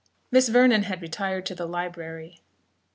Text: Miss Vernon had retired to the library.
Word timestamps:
Miss 0.31 0.49
Vernon 0.49 0.81
had 0.81 0.99
retired 0.99 1.45
to 1.45 1.53
the 1.53 1.67
library. 1.67 2.41